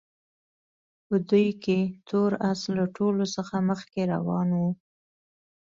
په 1.07 1.15
دوی 1.29 1.47
کې 1.63 1.79
تور 2.07 2.31
اس 2.51 2.61
له 2.77 2.85
ټولو 2.97 3.23
څخه 3.35 3.55
مخکې 3.69 4.01
روان 4.13 4.49
وو. 4.59 4.69